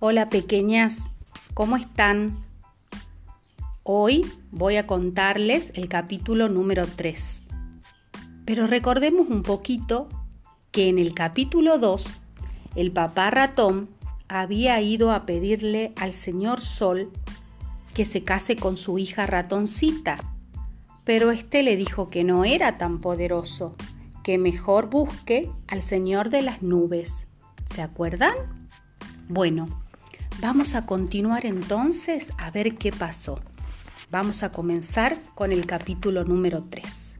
[0.00, 1.04] Hola pequeñas,
[1.54, 2.36] ¿cómo están?
[3.84, 7.44] Hoy voy a contarles el capítulo número 3.
[8.44, 10.08] Pero recordemos un poquito
[10.72, 12.12] que en el capítulo 2
[12.74, 13.88] el papá ratón
[14.26, 17.12] había ido a pedirle al señor Sol
[17.94, 20.18] que se case con su hija ratoncita,
[21.04, 23.76] pero éste le dijo que no era tan poderoso,
[24.24, 27.28] que mejor busque al señor de las nubes.
[27.72, 28.34] ¿Se acuerdan?
[29.28, 29.83] Bueno,
[30.40, 33.40] vamos a continuar entonces a ver qué pasó.
[34.10, 37.16] Vamos a comenzar con el capítulo número 3.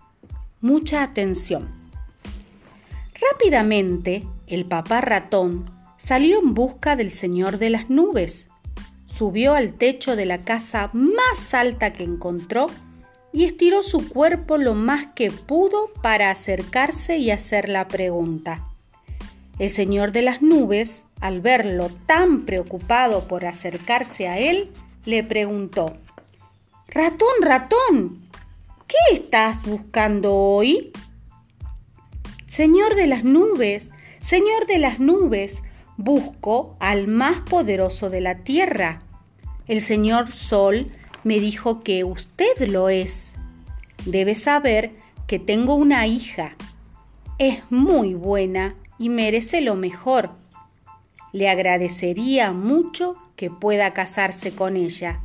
[0.61, 1.69] Mucha atención.
[3.33, 8.49] Rápidamente, el papá ratón salió en busca del señor de las nubes.
[9.07, 12.67] Subió al techo de la casa más alta que encontró
[13.33, 18.65] y estiró su cuerpo lo más que pudo para acercarse y hacer la pregunta.
[19.59, 24.71] El señor de las nubes, al verlo tan preocupado por acercarse a él,
[25.05, 25.93] le preguntó,
[26.89, 28.19] Ratón, ratón,
[28.89, 30.93] ¿qué estás buscando hoy?
[32.47, 35.63] Señor de las nubes, Señor de las nubes,
[35.97, 39.03] busco al más poderoso de la tierra.
[39.69, 40.91] El Señor Sol
[41.25, 43.35] me dijo que usted lo es.
[44.05, 44.93] Debe saber
[45.27, 46.57] que tengo una hija.
[47.39, 50.31] Es muy buena y merece lo mejor.
[51.33, 55.21] Le agradecería mucho que pueda casarse con ella.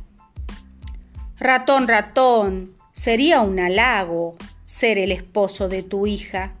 [1.38, 6.54] Ratón, ratón, sería un halago ser el esposo de tu hija.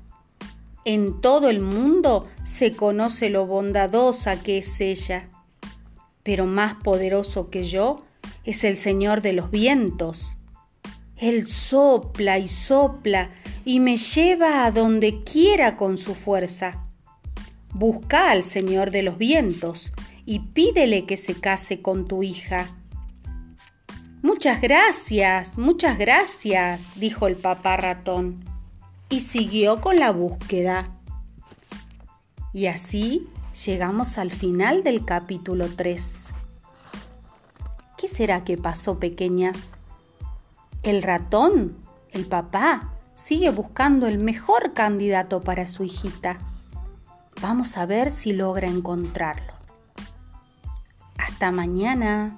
[0.84, 5.28] En todo el mundo se conoce lo bondadosa que es ella,
[6.22, 8.04] pero más poderoso que yo
[8.44, 10.38] es el Señor de los vientos.
[11.16, 13.30] Él sopla y sopla
[13.64, 16.86] y me lleva a donde quiera con su fuerza.
[17.72, 19.92] Busca al Señor de los vientos
[20.26, 22.68] y pídele que se case con tu hija.
[24.22, 28.44] Muchas gracias, muchas gracias, dijo el papá ratón
[29.08, 30.84] y siguió con la búsqueda.
[32.52, 33.28] Y así
[33.64, 36.26] llegamos al final del capítulo 3.
[37.96, 39.72] ¿Qué será que pasó, pequeñas?
[40.82, 41.76] El ratón,
[42.12, 46.38] el papá, sigue buscando el mejor candidato para su hijita.
[47.40, 49.52] Vamos a ver si logra encontrarlo.
[51.16, 52.36] Hasta mañana.